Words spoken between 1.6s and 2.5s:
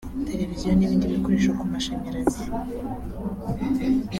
mashanyarazi